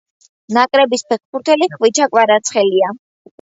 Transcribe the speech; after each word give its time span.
ნაკრების 0.55 1.03
ფეხბურთელი 1.11 1.67
ხვიჩა 1.75 2.09
კვარაცხელია 2.17 2.91